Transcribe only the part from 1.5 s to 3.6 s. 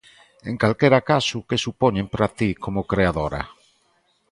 supoñen para ti, como creadora?